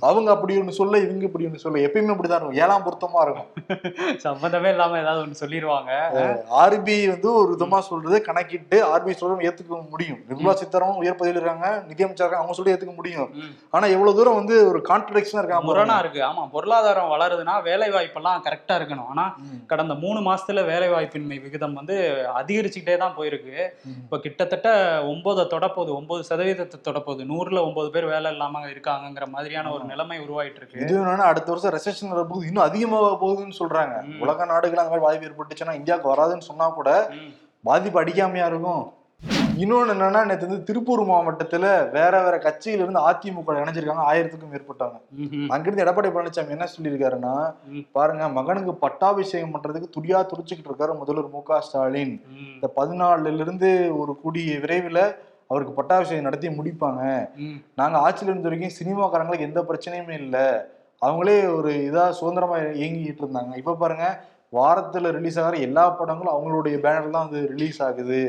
[0.00, 2.52] அவங்க அப்படி ஒண்ணு சொல்ல இவங்க இப்படி ஒண்ணு சொல்ல எப்பயுமே அப்படிதான் இருக்கும்.
[2.52, 3.48] ஏழாம் பொருத்தமா இருக்கும்.
[4.26, 5.92] சம்பந்தமே இல்லாம ஏதாவது ஒண்ணு சொல்லிடுவாங்க
[6.62, 10.18] ஆர்பிஐ வந்து ஒரு விதமா சொல்றது கணக்கிட்டு ஆர்பிஐ சொல்றது ஏத்துக்க முடியும்.
[10.28, 13.30] நிர்மலா சீதாராமன் உயர் பதவியில் இருக்காங்க நிதியமைச்சர் அவங்க சொல்றது ஏத்துக்க முடியும்.
[13.70, 15.98] ஆனா எவ்வளவு தூரம் வந்து ஒரு கான்ட்ரடிக்ஷனா இருக்காங்க முரணா.
[15.98, 16.20] இருக்கு.
[16.22, 19.06] ஆமா பொருளாதாரம் வளருதுன்னா வேலை வாய்ப்பெல்லாம் கரெக்டா இருக்கணும்.
[19.08, 19.36] ஆனா.
[19.66, 21.96] கடந்த மூணு மாசத்துல வேலை வாய்ப்பின்மை விகிதம் வந்து
[22.36, 23.56] அதிகரிச்சுக்கிட்டே தான் போயிருக்கு.
[24.02, 24.68] இப்ப கிட்டத்தட்ட
[25.02, 25.94] ஒன்பதை தொடப்போகுது.
[25.94, 27.24] ஒன்பது சதவீதத்தை தொடப்போகுது.
[27.32, 30.80] நூறுல ஒன்பது பேர் வேலை இல்லாம இருக்காங்கங்கிற மாதிரியான ஒரு நிலைமை உருவாயிட்டு இருக்கு.
[30.80, 33.94] இது அடுத்த வருஷம் ரெசெஷன் வரும்போது இன்னும் அதிகமாக போகுதுன்னு சொல்றாங்க.
[34.18, 36.90] உலக நாடுகள் அந்த மாதிரி பாதிப்பு ஏற்பட்டுச்சுன்னா இந்தியாவுக்கு வராதுன்னு சொன்னா கூட.
[37.64, 38.84] பாதிப்பு அடிக்காமையா இருக்கும்
[39.60, 45.46] இன்னொன்னு என்னன்னா நேற்று வந்து திருப்பூர் மாவட்டத்துல வேற வேற கட்சியில இருந்து அதிமுக இணைஞ்சிருக்காங்க ஆயிரத்துக்கும் மேற்பட்டவங்க ம்ஹும்.
[45.52, 47.32] அங்கிருந்து எடப்பாடி பழனிசாமி என்ன சொல்லியிருக்காருன்னா.
[47.94, 52.14] பாருங்க மகனுக்கு பட்டாபிஷேகம் பண்றதுக்கு துடியா துடிச்சுக்கிட்டு இருக்காரு முதல்வர் மு க ஸ்டாலின்.
[52.54, 55.02] இந்த பதினாலுல இருந்து ஒரு கூடிய விரைவில்
[55.50, 57.02] அவருக்கு பட்டாபிஷேகம் நடத்தி முடிப்பாங்க.
[57.80, 60.46] நாங்க ஆட்சியில் இருந்த வரைக்கும் சினிமாக்காரங்களுக்கு எந்த பிரச்சனையுமே இல்லை
[61.02, 64.06] அவங்களே ஒரு இதா சுதந்திரமா இயங்கிட்டு இருந்தாங்க இப்ப பாருங்க
[64.52, 68.20] வாரத்துல ரிலீஸ் ஆகிற எல்லா படங்களும் அவங்களுடைய பேனர் தான் வந்து ரிலீஸ் ஆகுது.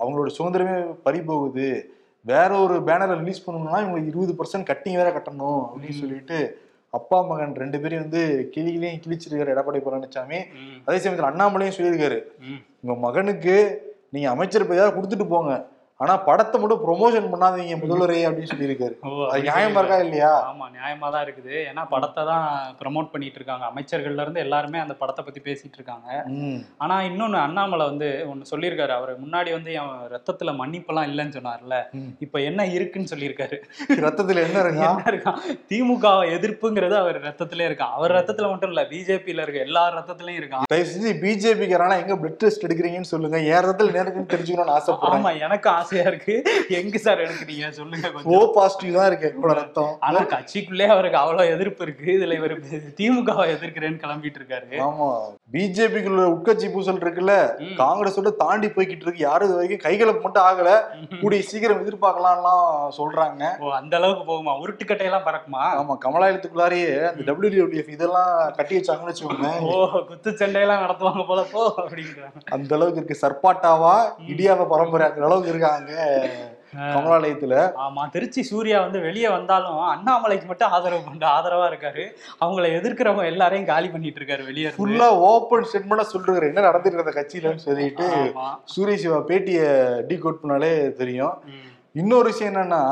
[0.00, 0.76] அவங்களோட சுதந்திரமே
[1.06, 1.68] பறி போகுது
[2.24, 6.00] வேற ஒரு பேனரை ரிலீஸ் பண்ணணும்னா இவங்களுக்கு இருபது பர்சன்ட் கட்டிங் வேற கட்டணும் அப்படின்னு.
[6.02, 6.38] சொல்லிட்டு
[6.98, 8.22] அப்பா மகன் ரெண்டு பேரையும் வந்து
[8.54, 10.40] கிளிகளையும் கிழிச்சிருக்காரு எடப்பாடி பழனிசாமி.
[10.86, 12.18] அதே சமயத்தில் அண்ணாமலையும் சொல்லியிருக்காரு.
[12.82, 13.56] உங்க மகனுக்கு
[14.14, 15.52] நீங்க அமைச்சர் பதவியாவது கொடுத்துட்டு போங்க
[16.02, 18.94] ஆனா படத்தை மட்டும் ப்ரொமோஷன் பண்ணாதீங்க முதல்வரே அப்படின்னு சொல்லியிருக்காரு.
[19.30, 20.30] அது நியாயமா இருக்கா இல்லையா?
[20.50, 21.54] ஆமா நியாயமா தான் இருக்குது.
[21.70, 22.46] ஏன்னா படத்தை தான்
[22.78, 23.64] ப்ரமோட் பண்ணிட்டு இருக்காங்க.
[23.72, 26.08] அமைச்சர்கள்ல இருந்து எல்லாருமே அந்த படத்தை பத்தி பேசிட்டு இருக்காங்க.
[26.84, 28.94] ஆனா இன்னொன்னு அண்ணாமலை வந்து ஒன்னு சொல்லியிருக்காரு.
[29.00, 31.78] அவர் முன்னாடி வந்து என் ரத்தத்துல மன்னிப்பெல்லாம் இல்லைன்னு சொன்னார்ல.
[32.26, 33.58] இப்ப என்ன இருக்குன்னு சொல்லியிருக்காரு.
[34.06, 34.88] ரத்தத்துல என்ன இருக்கா?
[34.94, 35.38] என்ன இருக்கான்
[35.72, 40.90] திமுக எதிர்ப்புங்கிறது அவர் ரத்தத்திலே இருக்கான் அவர் ரத்தத்துல மட்டும் இல்ல பிஜேபியில இருக்க எல்லா ரத்தத்திலயும் இருக்கான் தயவு
[40.94, 43.38] செஞ்சு பிஜேபிக்காரனா எங்க பிளட் டெஸ்ட் எடுக்கிறீங்கன்னு சொல்லுங்க.
[43.52, 45.22] ஏன் ரத்தத்தில் நேரத்துக்கு தெரிஞ்சுக்கணும்னு ஆசைப்படுறேன்.
[45.22, 46.34] ஆமா எனக்கு ஆசையா இருக்கு.
[46.78, 49.28] எங்க சார் எடுக்கிறீங்க சொல்லுங்க ஓ பாசிட்டிவ் தான் இருக்கு.
[49.30, 49.92] என்னோட ரத்தம்.
[50.08, 52.04] ஆனா கட்சிக்குள்ளே அவருக்கு அவ்வளவு எதிர்ப்பு இருக்கு.
[52.16, 52.54] இதுல இவர்
[52.98, 54.68] திமுகவை எதிர்க்கிறேன்னு கிளம்பிட்டு இருக்காரு.
[54.86, 55.08] ஆமா.
[55.54, 57.34] பிஜேபிக்குள்ள உட்கட்சி பூசல் இருக்குல்ல.
[57.82, 59.24] காங்கிரஸோட தாண்டி போய்கிட்டு இருக்கு.
[59.28, 60.68] யாரும் இது வரைக்கும் கைகலப்பு மட்டும் ஆகல.
[61.22, 63.42] கூடிய சீக்கிரம் எதிர்பார்க்கலாம்லாம் சொல்றாங்க.
[63.64, 64.54] ஓ அந்த அளவுக்கு போகுமா?
[64.62, 65.64] உருட்டுக்கட்டையெல்லாம் பறக்குமா?
[65.80, 69.74] ஆமா கமலாயத்துக்குள்ளாரையே அந்த டபிள்யூடிஎஃப் இதெல்லாம் கட்டி வச்சாங்கன்னு வச்சுக்கோங்க ஓ
[70.12, 72.44] குத்து சண்டையெல்லாம் நடத்துவாங்க போல போ அப்படின்றாங்க.
[72.58, 73.20] அந்த அளவுக்கு இருக்கு.
[73.24, 73.94] சர்பாட்டாவா
[74.32, 75.78] இடியாவ பரம்பரை அந்த அளவுக்கு இருக்காங்க.
[76.74, 77.54] கமலாலயத்துல.
[77.84, 82.04] ஆமா திருச்சி சூர்யா வந்து வெளியே வந்தாலும் அண்ணாமலைக்கு மட்டும் ஆதரவு பண்ண ஆதரவா இருக்காரு.
[82.40, 84.68] அவங்கள எதிர்க்கிறவங்க எல்லாரையும் காலி பண்ணிட்டு இருக்காரு வெளியே.
[84.68, 88.32] ஃபுல்லா ஓப்பன் ஸ்டேட்மெண்டா சொல்றாரு என்ன நடந்துட்டு இருந்த கட்சியிலன்னு சொல்லிட்டு.
[88.64, 89.62] சூரிய சிவா பேட்டிய
[90.06, 91.34] டீ கோட் பண்ணாலே தெரியும்.
[91.92, 92.82] இன்னொரு விஷயம் என்னன்னா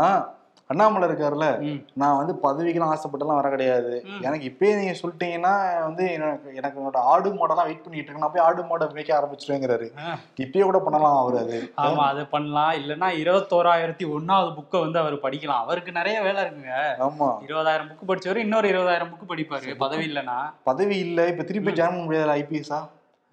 [0.71, 1.47] அண்ணாமலை இருக்காருல்ல
[1.95, 3.93] நான் வந்து பதவிக்கெல்லாம் ஆசைப்பட்டெல்லாம் வர கிடையாது.
[4.21, 5.53] எனக்கு இப்பயே நீங்க சொல்லிட்டீங்கன்னா
[5.85, 9.87] வந்து எனக்கு எனக்கு என்னோட ஆடு மாடெல்லாம் வெயிட் பண்ணிட்டு இருக்கு நான் போய் ஆடு மாடை மேய்க்க ஆரம்பிச்சிருவேங்கிறாரு.
[10.37, 11.59] இப்பயே கூட பண்ணலாம் அவர் அது.
[11.79, 12.73] ஆமா அது பண்ணலாம்.
[12.73, 15.63] இல்லைன்னா இருபத்தோராயிரத்தி ஒன்னாவது புக்கை வந்து அவர் படிக்கலாம்.
[15.65, 16.77] அவருக்கு நிறைய வேலை இருக்குங்க.
[17.07, 17.31] ஆமா.
[17.47, 19.77] இருபதாயிரம் புக்கு படிச்சவரு இன்னொரு இருபதாயிரம் புக்கு படிப்பாரு.
[19.77, 20.39] பதவி இல்லைன்னா.
[20.63, 21.29] பதவி இல்ல.
[21.29, 22.81] இப்ப திருப்பி ஜாயின் பண்ண முடியாது ஐபிஎஸ்ஆ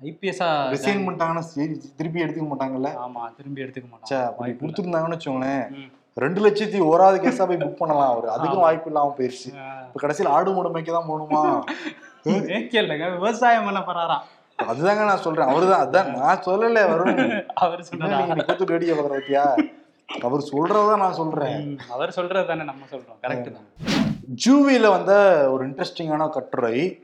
[0.01, 2.89] ஐபிஎஸ்ஆ ரிசைன் பண்ணிட்டாங்கன்னா சரி திருப்பி எடுத்துக்க மாட்டாங்கல்ல?
[3.03, 4.23] ஆமா திரும்பி எடுத்துக்க மாட்டாங்க.
[4.25, 4.51] அப்படி.
[4.63, 5.67] கொடுத்துருந்தாங்கன்னு வச்சுக்கோங்களேன்.
[6.23, 8.27] ரெண்டு லட்சத்தி ஓராவது கேஸா போய் புக் பண்ணலாம் அவரு.
[8.35, 8.63] அதுக்கும்.
[8.65, 9.49] வாய்ப்பு இல்லாம போயிருச்சு.
[9.87, 11.41] இப்ப கடைசியில் ஆடு மாடு மேய்க்க தான் போகணுமா
[13.15, 14.23] விவசாயம் பண்ண போறாராம்
[14.59, 15.49] அதுதாங்க நான் சொல்றேன்.
[15.51, 15.83] அவருதான்.
[15.85, 17.17] அதான் நான் சொல்லல வரும்
[17.63, 19.43] அவர் நீங்க கூத்து வேடிக்கை பத்தியா?
[20.25, 21.59] அவர் சொல்றதான் நான் சொல்றேன்.
[21.93, 23.17] அவர் சொல்றது தானே நம்ம சொல்றோம்.
[23.23, 23.67] கரெக்ட் தான்.
[24.45, 25.13] ஜூவில வந்த
[25.53, 27.03] ஒரு இன்ட்ரெஸ்டிங்கான கட்டுரை.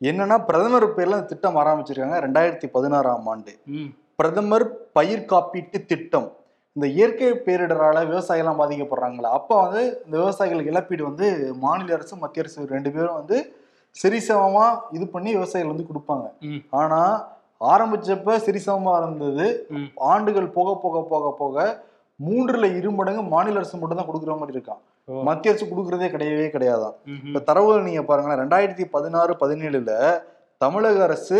[0.00, 3.54] என்னன்னா பிரதமர் பேர்ல திட்டம் ஆரம்பிச்சிருக்காங்க ரெண்டாயிரத்தி பதினாறாம் ஆண்டு.
[4.16, 6.30] பிரதமர் பயிர் காப்பீட்டு திட்டம்.
[6.76, 11.26] இந்த இயற்கை பேரிடரால விவசாயிகள்லாம் பாதிக்கப்படுறாங்களா அப்போ வந்து இந்த விவசாயிகளுக்கு இழப்பீடு வந்து
[11.62, 13.38] மாநில அரசு மத்திய அரசு ரெண்டு பேரும் வந்து
[13.96, 17.00] சரிசமமா இது பண்ணி விவசாயிகள் வந்து கொடுப்பாங்க ம், ஆனா
[17.64, 19.44] ஆரம்பிச்சப்ப சரிசமமா இருந்தது.
[20.06, 21.56] ஆண்டுகள் போக போக போக போக
[22.20, 24.80] மூன்றுல இரு மடங்கு மாநில அரசு மட்டும் தான் கொடுக்குற மாதிரி இருக்கான்.
[25.24, 26.96] மத்திய அரசு கொடுக்கறதே கிடையவே கிடையாதான்.
[27.26, 29.92] இப்ப தரவுகள் நீங்க பாருங்களேன் ரெண்டாயிரத்தி பதினாறு பதினேழுல
[30.60, 31.38] தமிழக அரசு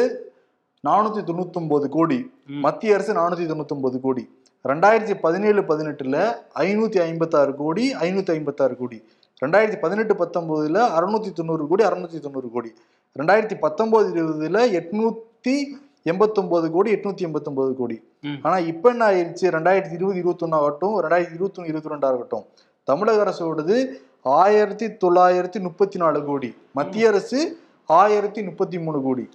[0.84, 2.20] நானூத்தி தொண்ணூத்தி கோடி.
[2.64, 4.24] மத்திய அரசு நானூத்தி தொண்ணூத்தி கோடி
[4.68, 9.02] ரெண்டாயிரத்தி பதினேழு பதினெட்டுல ஐநூத்தி ஐம்பத்தாறு கோடி ஐநூத்தி ஐம்பத்தாறு கோடி.
[9.46, 12.72] ரெண்டாயிரத்தி பதினெட்டு பத்தொன்பதுல அறுநூத்தி தொண்ணூறு கோடி அறுநூத்தி தொண்ணூறு கோடி.
[13.18, 15.54] ரெண்டாயிரத்தி பத்தொன்பது இருபதுல எட்நூத்தி
[16.02, 18.02] எண்பத்தொன்பது கோடி எட்நூத்தி எண்பத்தொன்பது கோடி.
[18.20, 18.34] ம்.
[18.42, 22.44] ஆனா இப்ப என்ன ஆயிடுச்சு ரெண்டாயிரத்தி இருபது இருபத்தொன்னு ஆகட்டும் ரெண்டாயிரத்தி இருபத்தொன்னு இருபத்தி ரெண்டு ஆகட்டும்.
[22.84, 23.88] தமிழக அரசோடது
[24.22, 26.54] ஆயிரத்தி தொள்ளாயிரத்தி முப்பத்தி நாலு கோடி.
[26.72, 29.28] மத்திய அரசு ஆயிரத்தி முப்பத்தி மூணு கோடி.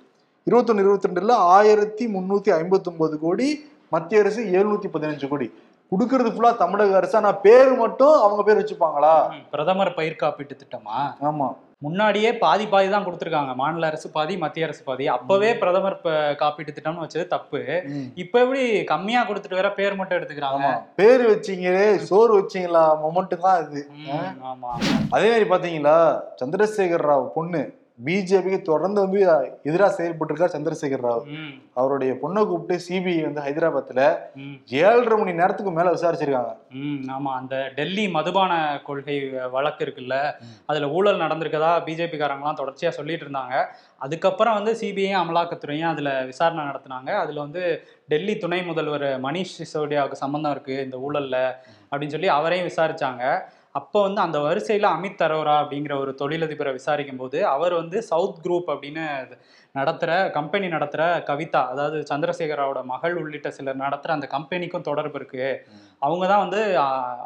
[0.50, 5.48] இருபத்தொன்னு இருபத்தி ரெண்டுல ஆயிரத்தி முன்னூத்தி ஐம்பத்தி ஒன்பது கோடி மத்திய அரசு எழுநூத்தி பதினஞ்சு கோடி.
[5.92, 7.16] கொடுக்கறது ஃபுல்லா தமிழக அரசு?
[7.16, 9.14] ஆனா பேர் மட்டும் அவங்க பேர் வச்சுப்பாங்களா?
[9.52, 10.98] பிரதமர் பயிர் காப்பீட்டு திட்டமா?
[11.30, 11.48] ஆமா.
[11.82, 13.56] முன்னாடியே பாதி பாதி தான் கொடுத்துருக்காங்க.
[13.56, 15.06] மாநில அரசு பாதி மத்திய அரசு பாதி.
[15.08, 15.96] அப்பவே பிரதமர்
[16.36, 17.60] காப்பீட்டு திட்டம்னு வச்சது தப்பு.
[18.16, 20.70] இப்ப எப்படி கம்மியா கொடுத்துட்டு வேற பேர் மட்டும் எடுத்துக்கிறாங்க?
[20.96, 22.86] பேர் வச்சீங்களே சோறு வச்சீங்களா?
[23.04, 24.72] மொமெண்ட் தான் இது ம், ஆமா.
[25.16, 25.98] அதே மாதிரி பாத்தீங்களா?
[26.42, 27.64] சந்திரசேகர் ராவ் பொண்ணு.
[28.06, 29.20] பிஜேபிக்கு தொடர்ந்து வந்து
[29.64, 31.24] எதிராக செயல்பட்டிருக்கார் சந்திரசேகர் ராவ்.
[31.74, 34.02] அவருடைய பொண்ணை கூப்பிட்டு சிபிஐ வந்து ஹைதராபாத்ல
[34.82, 36.54] ஏழரை மணி நேரத்துக்கு மேல விசாரிச்சிருக்காங்க.
[37.16, 37.32] ஆமா.
[37.40, 40.34] அந்த டெல்லி மதுபான கொள்கை வழக்கு இருக்குல்ல
[40.66, 43.66] அதுல ஊழல் நடந்திருக்கதா பிஜேபி காரங்களாம் தொடர்ச்சியா சொல்லிட்டு இருந்தாங்க.
[43.98, 47.10] அதுக்கப்புறம் வந்து சிபிஐயும் அமலாக்கத்துறையும் அதுல விசாரணை நடத்தினாங்க.
[47.10, 51.38] அதுல வந்து டெல்லி துணை முதல்வர் மணிஷ் சிசோடியாவுக்கு சம்பந்தம் இருக்கு இந்த ஊழல்ல
[51.92, 53.24] அப்படின்னு சொல்லி அவரையும் விசாரிச்சாங்க.
[53.78, 58.70] அப்போ வந்து அந்த வரிசையில் அமித் அரோரா அப்படிங்கிற ஒரு தொழிலதிபரை விசாரிக்கும் போது அவர் வந்து சவுத் குரூப்
[58.74, 59.06] அப்படின்னு
[59.76, 65.50] நடத்துகிற கம்பெனி நடத்துகிற கவிதா அதாவது சந்திரசேகராவோட மகள் உள்ளிட்ட சிலர் நடத்துகிற அந்த கம்பெனிக்கும் தொடர்பு இருக்குது
[66.02, 66.62] அவங்க தான் வந்து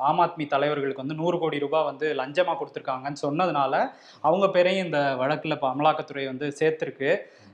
[0.07, 3.73] ஆம் ஆத்மி தலைவர்களுக்கு வந்து நூறு கோடி ரூபாய் வந்து லஞ்சமாக கொடுத்துருக்காங்கன்னு சொன்னதுனால
[4.23, 7.11] அவங்க பேரையும் இந்த வழக்கில் இப்போ அமலாக்கத்துறை வந்து சேர்த்துருக்கு.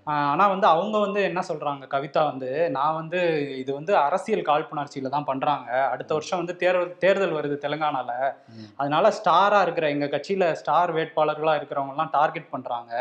[0.07, 3.19] ஆனால் வந்து அவங்க வந்து என்ன சொல்கிறாங்க கவிதா வந்து நான் வந்து
[3.57, 8.11] இது வந்து அரசியல் காழ்ப்புணர்ச்சியில் தான் பண்ணுறாங்க அடுத்த வருஷம் வந்து தேர்தல் தேர்தல் வருது தெலுங்கானால.
[8.77, 12.93] அதனால ஸ்டாராக இருக்கிற எங்கள் கட்சியில் ஸ்டார் வேட்பாளர்களாக இருக்கிறவங்கலாம் டார்கெட் பண்ணுறாங்க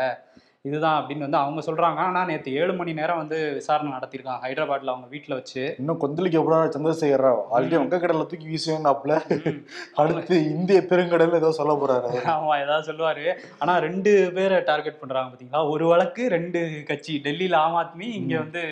[0.67, 5.07] இதுதான் அப்படின்னு வந்து அவங்க சொல்கிறாங்க ஆனால் நேற்று ஏழு மணி நேரம் வந்து விசாரணை நடத்தியிருக்காங்க ஹைதராபாத்தில் அவங்க
[5.11, 5.63] வீட்டில் வச்சு.
[5.79, 9.15] இன்னும் கொந்தளிக்க அப்புறம் சந்திரசேகர் ராவ் ஆல்ரெடி வங்கக்கடலை தூக்கி வீசுவேன்னாப்ல.
[10.01, 12.11] அடுத்து இந்திய பெருங்கடல் ஏதோ சொல்ல போறாரு.
[12.35, 13.25] ஆமா ஏதாவது சொல்லுவாரு.
[13.59, 15.61] ஆனா ரெண்டு பேரை டார்கெட் பண்றாங்க பாத்தீங்களா?
[15.73, 17.15] ஒரு வழக்கு ரெண்டு கட்சி.
[17.25, 18.63] டெல்லியில ஆம் ஆத்மி இங்க வந்து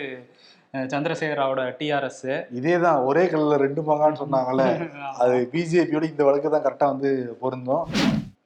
[0.74, 2.24] அஹ், சந்திரசேகராவோட டிஆர்எஸ்
[2.56, 4.64] இதேதான் ஒரே கல்ல ரெண்டு பங்கான்னு சொன்னாங்கல்ல.
[5.22, 7.84] அது பிஜேபியோட இந்த வழக்கு தான் கரெக்டா வந்து பொருந்தும்.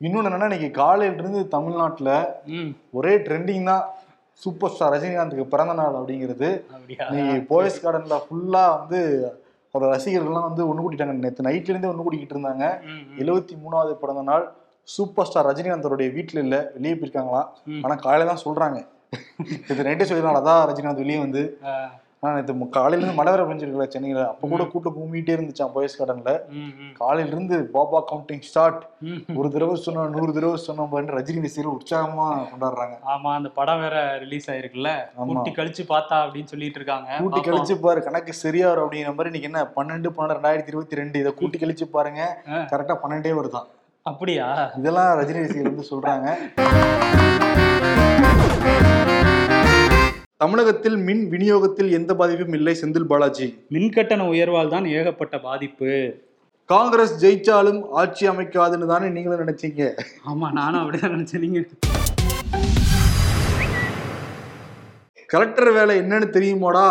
[0.01, 2.11] இன்னொன்னு என்னன்னா இன்னைக்கு காலையில இருந்து தமிழ்நாட்டுல
[2.91, 3.83] ஒரே ட்ரெண்டிங் தான்
[4.43, 6.49] சூப்பர் ஸ்டார் ரஜினிகாந்துக்கு பிறந்த நாள் அப்படிங்கிறது.
[7.11, 9.01] இன்னைக்கு போயஸ் கார்டன்ல ஃபுல்லா வந்து
[9.75, 11.13] அவரோட ரசிகர்கள்லாம் வந்து ஒண்ணு கூட்டிட்டாங்க.
[11.25, 12.65] நேற்று நைட்ல இருந்தே ஒண்ணு கூட்டிக்கிட்டு இருந்தாங்க.
[13.19, 14.45] எழுபத்தி மூணாவது பிறந்த நாள்
[14.89, 17.49] சூப்பர் ஸ்டார் ரஜினிகாந்தோடைய வீட்டுல இல்ல வெளியே போயிருக்காங்களாம்.
[17.65, 17.83] ம்.
[17.85, 18.79] ஆனா காலையில தான் சொல்றாங்க.
[19.69, 21.43] இது நைட்டே சொல்லிருந்தாங்க அதான் ரஜினிகாந்த் வெளியே வந்து.
[22.23, 24.23] அஹ், ஆனா நேற்று மு- காலையில இருந்து மழை வர பெஞ்சிருக்கல சென்னையில.
[24.29, 28.83] அப்ப கூட கூட்டம் கும்பிட்டே இருந்துச்சான் போயஸ் கார்டன்ல ம், ம், காலையில இருந்து பாபா கவுண்டிங் ஸ்டார்ட்.
[29.37, 32.97] ஒரு தடவை சொன்னா நூறு தடவை சொன்னோம் ரஜினி ரசிகர்கள் உற்சாகமா கொண்டாடுறாங்க.
[33.09, 34.93] ஆமா அந்த படம் வேற ரிலீஸ் ஆயிருக்குல்ல.
[35.29, 37.11] கூட்டி கழிச்சு பார்த்தா அப்படின்னு சொல்லிட்டு இருக்காங்க.
[37.19, 37.41] கூட்டி.
[37.41, 41.19] கழிச்சு பாரு கணக்கு சரியா வரும் அப்படிங்கிற மாதிரி இன்னைக்கு என்ன பன்னெண்டு பன்னெண்டு ரெண்டாயிரத்தி இருபத்தி ரெண்டு.
[41.19, 42.23] இதை கூட்டி கழிச்சு பாருங்க.
[42.73, 43.69] கரெக்டா பன்னெண்டே வருதான்.
[44.07, 44.47] அப்படியா?
[44.77, 46.29] இதெல்லாம் ரஜினி ரசிகர்கள் வந்து சொல்றாங்க.
[50.41, 53.47] தமிழகத்தில் மின் விநியோகத்தில் எந்த பாதிப்பும் இல்லை செந்தில் பாலாஜி.
[53.75, 55.91] மின்கட்டண உயர்வால் தான் ஏகப்பட்ட பாதிப்பு.
[56.73, 59.83] காங்கிரஸ் ஜெயிச்சாலும் ஆட்சி அமைக்காதுன்னு தானே நீங்களும் நினைச்சீங்க?
[60.31, 61.45] ஆமா நானும் அப்படிதான் நினைச்சேன்.
[61.47, 61.61] நீங்க?
[65.35, 66.87] கலெக்டர் வேலை என்னன்னு தெரியுமாடா?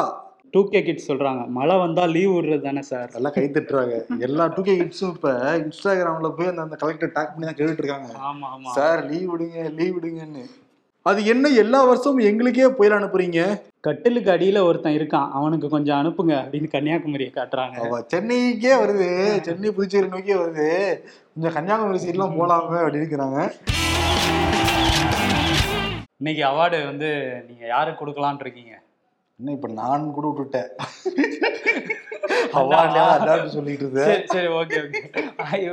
[0.54, 1.42] டூ கே கிட்ஸ் சொல்றாங்க.
[1.58, 3.98] மழை வந்தா லீவ் விடுறது தானே சார் எல்லாம் கை தட்டுறாங்க.
[4.28, 5.34] எல்லா டூ கே கிட்ஸும் இப்ப
[5.66, 8.10] இன்ஸ்டாகிராம்ல போய் அந்த அந்த கலெக்டர் டேக் பண்ணி தான் கேட்டுட்டு இருக்காங்க.
[8.30, 8.72] ஆமா ஆமா.
[8.80, 10.46] சார் லீவ் விடுங்க லீவ் விடுங்கன்னு.
[11.10, 13.40] அது என்ன எல்லா வருஷமும் எங்களுக்கே புயல் அனுப்புறீங்க?
[13.86, 15.30] கட்டிலுக்கு அடியில ஒருத்தன் இருக்கான்.
[15.38, 17.78] அவனுக்கு கொஞ்சம் அனுப்புங்க அப்படின்னு கன்னியாகுமரியை காட்டுறாங்க.
[18.14, 19.08] சென்னைக்கே வருது.
[19.42, 20.68] சென்னை புதுச்சேரி நோக்கியே வருது.
[21.34, 23.40] கொஞ்சம் கன்னியாகுமரி சைட்லாம் போலாமே அப்படின்னு இருக்கிறாங்க.
[26.22, 27.10] இன்னைக்கு அவார்டு வந்து
[27.48, 28.76] நீங்க யாருக்கு கொடுக்கலாம்னு இருக்கீங்க?
[29.40, 30.70] இன்னும் இப்ப நான் கூட விட்டுட்டேன்?
[32.60, 34.10] அடாப்ட் சொல்லிட்டு இருந்தேன்.
[34.10, 35.00] சரி சரி ஓகே ஓகே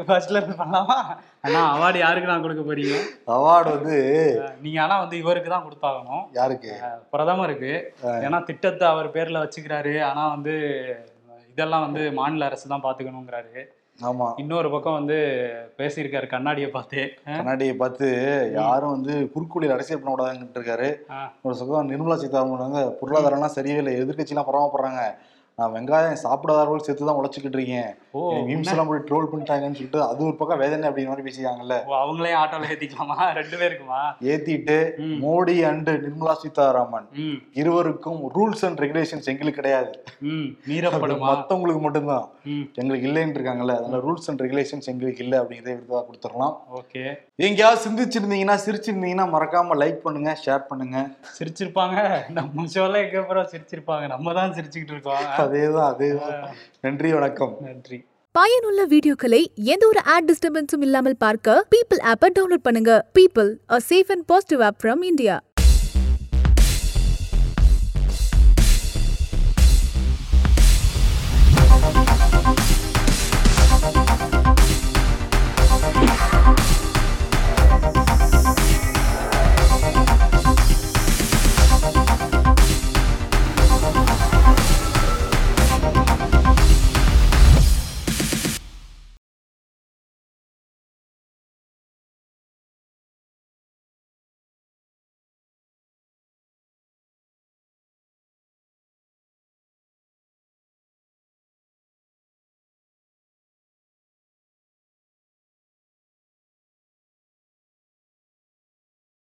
[0.08, 0.98] ஃபர்ஸ்ட்ல இருந்து பண்ணலாமா?
[1.44, 2.96] அண்ணா அவார்டு யாருக்கு நான் கொடுக்க போறீங்க?
[3.36, 3.96] அவார்டு வந்து
[4.64, 6.24] நீங்க ஆனா வந்து இவருக்கு தான் கொடுத்தாகணும்.
[6.38, 6.72] யாருக்கு?
[7.14, 7.72] பிரதமருக்கு.
[8.26, 9.94] ஏன்னா திட்டத்தை அவர் பேர்ல வச்சுக்கிறாரு.
[10.10, 10.54] ஆனா வந்து
[11.52, 13.56] இதெல்லாம் வந்து மாநில அரசு தான் பாத்துக்கணுங்கிறாரு.
[13.98, 14.34] ஆமா.
[14.36, 15.16] இன்னொரு பக்கம் வந்து
[15.78, 17.14] பேசியிருக்காரு கண்ணாடியை பார்த்து.
[17.24, 18.08] கண்ணாடியை பார்த்து
[18.52, 20.88] யாரும் வந்து குறுக்குவழியில் அரசியல் பண்ண விடாதுன்ட்டு இருக்காரு.
[21.42, 25.02] ஒரு சுகம் நிர்மலா சீதாராமன் வந்து பொருளாதாரம்லாம் சரியே இல்லை எதிர்கட்சிலாம் பரவாப்படுறாங்க
[25.58, 27.92] நான் வெங்காயம் சாப்பிடாதவர்கள் சேர்த்து தான் உழைச்சிக்கிட்டு இருக்கேன்.
[28.48, 32.40] மீம்ஸ் எல்லாம் போய் ட்ரோல் பண்ணிட்டாங்கன்னு சொல்லிட்டு அது ஒரு பக்கம் வேதனை அப்படிங்கிற மாதிரி பேசிக்காங்கல்ல ஓ, அவங்களையும்
[32.40, 33.16] ஆட்டோல ஏத்திக்கலாமா?
[33.38, 34.00] ரெண்டு பேருக்குமா?
[34.32, 34.76] ஏத்திட்டு.
[35.22, 37.06] மோடி அண்ட் நிர்மலா சீதாராமன்
[37.54, 39.92] இருவருக்கும் ரூல்ஸ் அண்ட் ரெகுலேஷன்ஸ் எங்களுக்கு கிடையாது.
[40.66, 41.28] மீறப்படுமா?
[41.30, 42.26] மத்தவங்களுக்கு மட்டும்தான்.
[42.76, 43.76] எங்களுக்கு இல்லைன்னு இருக்காங்கல்ல.
[43.76, 46.54] அதனால ரூல்ஸ் அண்ட் ரெகுலேஷன்ஸ் எங்களுக்கு இல்லை அப்படிங்கிறத விருதாக கொடுத்துடலாம்.
[46.80, 47.04] ஓகே.
[47.38, 50.98] எங்கேயாவது சிந்திச்சிருந்தீங்கன்னா சிரிச்சிருந்தீங்கன்னா மறக்காம லைக் பண்ணுங்க ஷேர் பண்ணுங்க.
[51.38, 51.98] சிரிச்சிருப்பாங்க.
[52.30, 54.06] நம்ம ஷோல எங்க சிரிச்சிருப்பாங்க?
[54.06, 56.36] நம்ம தான் சிரிச்சுக்கிட்டு இருக்கோம் அதேதான் அதேதான்.
[56.80, 57.54] நன்றி வணக்கம்.
[57.68, 57.98] நன்றி.
[58.34, 59.42] பயனுள்ள வீடியோக்களை
[59.74, 62.92] எந்த ஒரு ஆட் டிஸ்டர்பன்ஸும் இல்லாமல் பார்க்க பீப்பிள் ஆப்பை டவுன்லோட் பண்ணுங்க.
[63.18, 65.36] People a safe and positive app from India